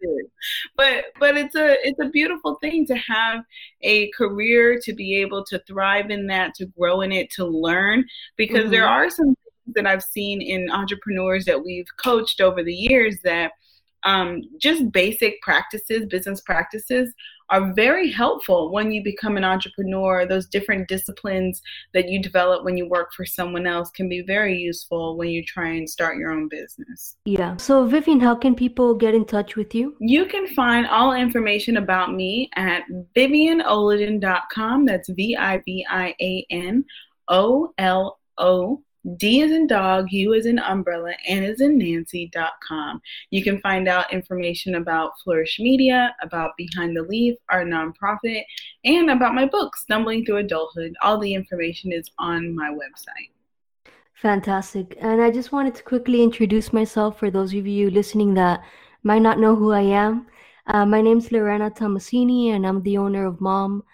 serious. 0.00 0.26
But 0.76 1.06
but 1.18 1.36
it's 1.36 1.54
a 1.54 1.76
it's 1.86 2.00
a 2.00 2.08
beautiful 2.08 2.56
thing 2.62 2.86
to 2.86 2.96
have 2.96 3.44
a 3.82 4.10
career 4.12 4.78
to 4.82 4.92
be 4.94 5.16
able 5.16 5.44
to 5.46 5.58
thrive 5.66 6.10
in 6.10 6.26
that, 6.28 6.54
to 6.54 6.66
grow 6.66 7.02
in 7.02 7.12
it, 7.12 7.30
to 7.32 7.44
learn. 7.44 8.04
Because 8.36 8.62
mm-hmm. 8.62 8.70
there 8.70 8.86
are 8.86 9.10
some 9.10 9.26
things 9.26 9.74
that 9.74 9.86
I've 9.86 10.02
seen 10.02 10.40
in 10.40 10.70
entrepreneurs 10.70 11.44
that 11.44 11.62
we've 11.62 11.88
coached 11.98 12.40
over 12.40 12.62
the 12.62 12.74
years 12.74 13.18
that 13.24 13.52
um, 14.04 14.42
just 14.58 14.90
basic 14.92 15.40
practices, 15.42 16.06
business 16.06 16.40
practices, 16.40 17.12
are 17.50 17.72
very 17.74 18.10
helpful 18.10 18.72
when 18.72 18.92
you 18.92 19.02
become 19.02 19.36
an 19.36 19.44
entrepreneur. 19.44 20.26
Those 20.26 20.46
different 20.46 20.88
disciplines 20.88 21.60
that 21.94 22.08
you 22.08 22.22
develop 22.22 22.64
when 22.64 22.76
you 22.76 22.88
work 22.88 23.12
for 23.14 23.24
someone 23.24 23.66
else 23.66 23.90
can 23.90 24.08
be 24.08 24.22
very 24.22 24.56
useful 24.56 25.16
when 25.16 25.28
you 25.28 25.44
try 25.44 25.68
and 25.68 25.88
start 25.88 26.18
your 26.18 26.30
own 26.30 26.48
business. 26.48 27.16
Yeah. 27.24 27.56
So, 27.56 27.86
Vivian, 27.86 28.20
how 28.20 28.34
can 28.34 28.54
people 28.54 28.94
get 28.94 29.14
in 29.14 29.24
touch 29.24 29.56
with 29.56 29.74
you? 29.74 29.96
You 30.00 30.26
can 30.26 30.46
find 30.48 30.86
all 30.86 31.12
information 31.12 31.76
about 31.76 32.14
me 32.14 32.50
at 32.56 32.82
vivianolodun.com. 33.16 34.86
That's 34.86 35.08
V 35.08 35.36
I 35.36 35.58
V 35.64 35.86
I 35.88 36.14
A 36.20 36.46
N 36.50 36.84
O 37.28 37.72
L 37.78 38.18
O 38.38 38.82
D 39.16 39.40
is 39.40 39.52
in 39.52 39.66
dog, 39.66 40.08
U 40.10 40.34
is 40.34 40.44
in 40.44 40.58
umbrella, 40.58 41.12
N 41.26 41.42
is 41.42 41.60
in 41.60 41.78
Nancy.com. 41.78 43.00
You 43.30 43.42
can 43.42 43.60
find 43.60 43.88
out 43.88 44.12
information 44.12 44.74
about 44.74 45.12
Flourish 45.24 45.58
Media, 45.58 46.14
about 46.22 46.56
Behind 46.56 46.96
the 46.96 47.02
Leaf, 47.02 47.36
our 47.48 47.64
nonprofit, 47.64 48.42
and 48.84 49.10
about 49.10 49.34
my 49.34 49.46
book, 49.46 49.76
Stumbling 49.76 50.24
Through 50.24 50.38
Adulthood. 50.38 50.94
All 51.02 51.18
the 51.18 51.32
information 51.32 51.92
is 51.92 52.10
on 52.18 52.54
my 52.54 52.70
website. 52.70 53.30
Fantastic. 54.14 54.96
And 55.00 55.22
I 55.22 55.30
just 55.30 55.52
wanted 55.52 55.74
to 55.76 55.84
quickly 55.84 56.22
introduce 56.22 56.72
myself 56.72 57.18
for 57.18 57.30
those 57.30 57.54
of 57.54 57.66
you 57.66 57.90
listening 57.90 58.34
that 58.34 58.62
might 59.04 59.22
not 59.22 59.38
know 59.38 59.54
who 59.54 59.72
I 59.72 59.82
am. 59.82 60.26
Uh, 60.66 60.84
my 60.84 61.00
name 61.00 61.18
is 61.18 61.32
Lorena 61.32 61.70
Tomasini, 61.70 62.48
and 62.48 62.66
I'm 62.66 62.82
the 62.82 62.98
owner 62.98 63.24
of 63.24 63.40
Mom 63.40 63.84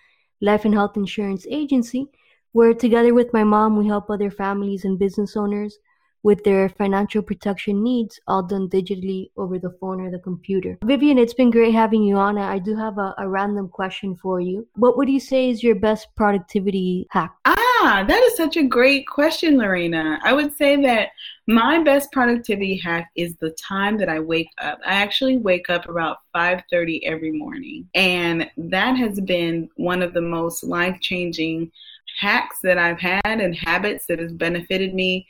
Life 0.41 0.65
and 0.65 0.75
Health 0.75 0.97
Insurance 0.97 1.47
Agency 1.49 2.09
where 2.55 2.73
together 2.73 3.13
with 3.13 3.33
my 3.33 3.43
mom, 3.43 3.77
we 3.77 3.87
help 3.89 4.09
other 4.09 4.31
families 4.31 4.85
and 4.85 4.97
business 4.97 5.37
owners 5.37 5.77
with 6.23 6.43
their 6.45 6.69
financial 6.69 7.21
protection 7.21 7.83
needs, 7.83 8.19
all 8.29 8.45
done 8.45 8.69
digitally 8.69 9.31
over 9.37 9.59
the 9.59 9.77
phone 9.81 10.01
or 10.01 10.11
the 10.11 10.21
computer. 10.21 10.79
Vivian, 10.85 11.19
it's 11.19 11.35
been 11.35 11.51
great 11.51 11.75
having 11.75 12.03
you 12.03 12.17
on. 12.17 12.39
I 12.39 12.61
do 12.61 12.77
have 12.77 12.97
a, 12.97 13.13
a 13.19 13.29
random 13.29 13.69
question 13.69 14.17
for 14.17 14.41
you. 14.41 14.67
What 14.77 14.97
would 14.97 15.11
you 15.11 15.21
say 15.21 15.51
is 15.51 15.65
your 15.65 15.75
best 15.75 16.07
productivity 16.15 17.09
hack? 17.11 17.35
Ah, 17.45 18.05
that 18.09 18.23
is 18.23 18.37
such 18.37 18.57
a 18.57 18.63
great 18.63 19.07
question, 19.09 19.59
Lorena. 19.59 20.19
I 20.23 20.33
would 20.33 20.57
say 20.57 20.81
that 20.83 21.11
my 21.47 21.83
best 21.83 22.11
productivity 22.13 22.79
hack 22.79 23.11
is 23.17 23.37
the 23.37 23.51
time 23.51 23.99
that 23.99 24.09
I 24.09 24.21
wake 24.21 24.49
up. 24.63 24.79
I 24.87 24.95
actually 24.95 25.37
wake 25.37 25.69
up 25.69 25.89
about 25.89 26.19
5:30 26.35 27.05
every 27.05 27.33
morning, 27.33 27.87
and 27.95 28.49
that 28.57 28.97
has 28.97 29.21
been 29.21 29.69
one 29.77 30.01
of 30.01 30.15
the 30.15 30.23
most 30.23 30.65
life-changing 30.65 31.71
hacks 32.19 32.59
that 32.63 32.79
I've 32.79 33.01
had 33.01 33.21
and 33.25 33.57
habits 33.57 34.07
that 34.07 34.19
has 34.19 34.33
benefited 34.33 34.95
me 34.95 35.27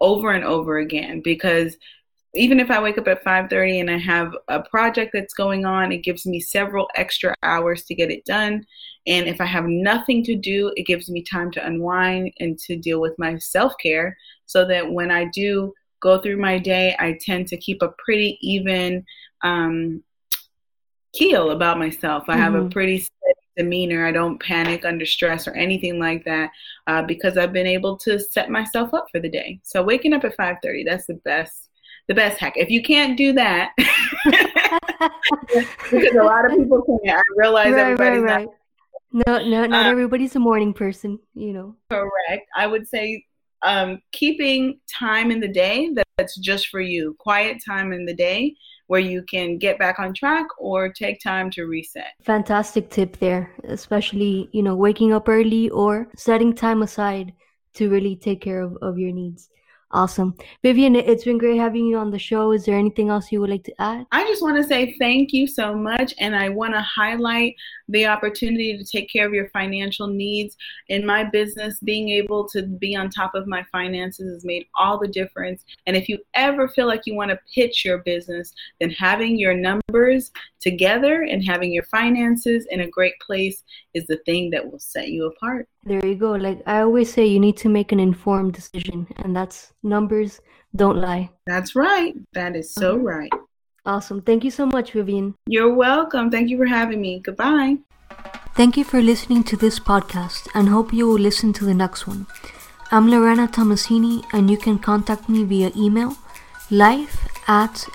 over 0.00 0.32
and 0.32 0.44
over 0.44 0.78
again 0.78 1.20
because 1.22 1.76
even 2.34 2.60
if 2.60 2.70
I 2.70 2.80
wake 2.80 2.96
up 2.96 3.08
at 3.08 3.24
5:30 3.24 3.80
and 3.80 3.90
I 3.90 3.98
have 3.98 4.36
a 4.48 4.62
project 4.62 5.10
that's 5.12 5.34
going 5.34 5.64
on, 5.64 5.90
it 5.90 6.04
gives 6.04 6.26
me 6.26 6.38
several 6.38 6.88
extra 6.94 7.34
hours 7.42 7.84
to 7.84 7.94
get 7.94 8.10
it 8.10 8.24
done. 8.24 8.64
And 9.06 9.26
if 9.26 9.40
I 9.40 9.46
have 9.46 9.64
nothing 9.64 10.22
to 10.24 10.36
do, 10.36 10.72
it 10.76 10.86
gives 10.86 11.10
me 11.10 11.22
time 11.22 11.50
to 11.52 11.66
unwind 11.66 12.32
and 12.38 12.58
to 12.60 12.76
deal 12.76 13.00
with 13.00 13.18
my 13.18 13.36
self-care 13.38 14.16
so 14.46 14.64
that 14.66 14.92
when 14.92 15.10
I 15.10 15.24
do 15.34 15.72
go 16.00 16.20
through 16.20 16.36
my 16.36 16.58
day, 16.58 16.94
I 16.98 17.18
tend 17.20 17.48
to 17.48 17.56
keep 17.56 17.82
a 17.82 17.94
pretty 18.04 18.38
even 18.42 19.04
um, 19.42 20.02
keel 21.12 21.50
about 21.50 21.78
myself. 21.78 22.24
I 22.28 22.34
mm-hmm. 22.34 22.42
have 22.42 22.54
a 22.54 22.58
mm-hmm. 22.58 22.68
pretty 22.68 23.06
demeanor. 23.56 24.06
I 24.06 24.12
don't 24.12 24.40
panic 24.40 24.84
under 24.84 25.06
stress 25.06 25.46
or 25.46 25.52
anything 25.52 25.98
like 25.98 26.24
that 26.24 26.50
uh, 26.86 27.02
because 27.02 27.36
I've 27.36 27.52
been 27.52 27.66
able 27.66 27.96
to 27.98 28.18
set 28.18 28.50
myself 28.50 28.94
up 28.94 29.06
for 29.10 29.20
the 29.20 29.28
day. 29.28 29.60
So 29.62 29.82
waking 29.82 30.12
up 30.12 30.24
at 30.24 30.36
5:30, 30.36 30.84
that's 30.86 31.06
the 31.06 31.14
best 31.14 31.68
the 32.08 32.14
best 32.14 32.38
hack. 32.38 32.54
If 32.56 32.70
you 32.70 32.82
can't 32.82 33.16
do 33.16 33.32
that, 33.34 33.70
because 35.90 36.14
a 36.16 36.24
lot 36.24 36.44
of 36.44 36.56
people 36.56 36.82
can't. 37.04 37.18
I 37.18 37.22
realize 37.36 37.72
right, 37.72 37.92
everybody's 37.92 38.22
right, 38.22 38.46
right. 38.46 38.48
not. 39.12 39.26
No, 39.26 39.38
no, 39.48 39.66
not 39.66 39.86
um, 39.86 39.90
everybody's 39.92 40.36
a 40.36 40.40
morning 40.40 40.72
person, 40.72 41.18
you 41.34 41.52
know. 41.52 41.76
Correct. 41.90 42.48
I 42.56 42.66
would 42.66 42.88
say 42.88 43.24
um, 43.62 44.00
keeping 44.12 44.80
time 44.92 45.30
in 45.30 45.40
the 45.40 45.48
day 45.48 45.94
that's 46.16 46.36
just 46.38 46.68
for 46.68 46.80
you, 46.80 47.16
quiet 47.18 47.58
time 47.64 47.92
in 47.92 48.06
the 48.06 48.14
day 48.14 48.54
where 48.90 48.98
you 48.98 49.22
can 49.22 49.56
get 49.56 49.78
back 49.78 50.00
on 50.00 50.12
track 50.12 50.48
or 50.58 50.88
take 50.88 51.20
time 51.20 51.48
to 51.48 51.62
reset. 51.62 52.12
Fantastic 52.22 52.90
tip 52.90 53.16
there, 53.18 53.54
especially, 53.62 54.48
you 54.50 54.64
know, 54.64 54.74
waking 54.74 55.12
up 55.12 55.28
early 55.28 55.70
or 55.70 56.08
setting 56.16 56.52
time 56.52 56.82
aside 56.82 57.32
to 57.74 57.88
really 57.88 58.16
take 58.16 58.40
care 58.40 58.60
of, 58.60 58.76
of 58.82 58.98
your 58.98 59.12
needs. 59.12 59.48
Awesome. 59.92 60.36
Vivian, 60.62 60.94
it's 60.94 61.24
been 61.24 61.36
great 61.36 61.58
having 61.58 61.84
you 61.84 61.98
on 61.98 62.12
the 62.12 62.18
show. 62.18 62.52
Is 62.52 62.64
there 62.64 62.78
anything 62.78 63.08
else 63.08 63.32
you 63.32 63.40
would 63.40 63.50
like 63.50 63.64
to 63.64 63.82
add? 63.82 64.06
I 64.12 64.22
just 64.24 64.40
want 64.40 64.56
to 64.56 64.62
say 64.62 64.94
thank 65.00 65.32
you 65.32 65.48
so 65.48 65.74
much. 65.74 66.14
And 66.20 66.36
I 66.36 66.48
want 66.48 66.74
to 66.74 66.80
highlight 66.80 67.56
the 67.88 68.06
opportunity 68.06 68.78
to 68.78 68.84
take 68.84 69.10
care 69.10 69.26
of 69.26 69.34
your 69.34 69.48
financial 69.48 70.06
needs. 70.06 70.56
In 70.88 71.04
my 71.04 71.24
business, 71.24 71.80
being 71.82 72.08
able 72.10 72.48
to 72.50 72.62
be 72.62 72.94
on 72.94 73.10
top 73.10 73.34
of 73.34 73.48
my 73.48 73.64
finances 73.72 74.32
has 74.32 74.44
made 74.44 74.66
all 74.78 74.96
the 74.96 75.08
difference. 75.08 75.64
And 75.86 75.96
if 75.96 76.08
you 76.08 76.18
ever 76.34 76.68
feel 76.68 76.86
like 76.86 77.02
you 77.04 77.16
want 77.16 77.32
to 77.32 77.40
pitch 77.52 77.84
your 77.84 77.98
business, 77.98 78.52
then 78.80 78.90
having 78.90 79.36
your 79.36 79.54
numbers 79.54 80.30
together 80.60 81.22
and 81.22 81.44
having 81.44 81.72
your 81.72 81.82
finances 81.84 82.66
in 82.70 82.80
a 82.80 82.88
great 82.88 83.18
place 83.20 83.62
is 83.94 84.06
the 84.06 84.18
thing 84.26 84.50
that 84.50 84.70
will 84.70 84.78
set 84.78 85.08
you 85.08 85.26
apart. 85.26 85.68
There 85.84 86.04
you 86.04 86.14
go. 86.14 86.32
Like 86.32 86.62
I 86.66 86.80
always 86.80 87.12
say, 87.12 87.26
you 87.26 87.40
need 87.40 87.56
to 87.58 87.68
make 87.68 87.92
an 87.92 88.00
informed 88.00 88.52
decision, 88.54 89.06
and 89.16 89.34
that's 89.34 89.72
numbers 89.82 90.40
don't 90.76 90.98
lie. 90.98 91.30
That's 91.46 91.74
right. 91.74 92.14
That 92.34 92.56
is 92.56 92.72
so 92.72 92.92
okay. 92.92 93.02
right. 93.02 93.32
Awesome. 93.86 94.20
Thank 94.22 94.44
you 94.44 94.50
so 94.50 94.66
much, 94.66 94.92
Vivian. 94.92 95.34
You're 95.46 95.74
welcome. 95.74 96.30
Thank 96.30 96.50
you 96.50 96.58
for 96.58 96.66
having 96.66 97.00
me. 97.00 97.20
Goodbye. 97.20 97.78
Thank 98.54 98.76
you 98.76 98.84
for 98.84 99.00
listening 99.00 99.42
to 99.44 99.56
this 99.56 99.78
podcast 99.78 100.48
and 100.54 100.68
hope 100.68 100.92
you 100.92 101.06
will 101.06 101.18
listen 101.18 101.52
to 101.54 101.64
the 101.64 101.74
next 101.74 102.06
one. 102.06 102.26
I'm 102.92 103.08
Lorena 103.08 103.48
Tomasini, 103.48 104.24
and 104.32 104.50
you 104.50 104.58
can 104.58 104.78
contact 104.78 105.28
me 105.28 105.44
via 105.44 105.70
email 105.76 106.16
life 106.70 107.26
at 107.48 107.86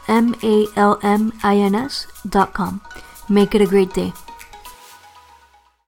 malmins.com. 1.43 2.81
Make 3.29 3.55
it 3.55 3.61
a 3.61 3.65
great 3.65 3.93
day. 3.93 4.13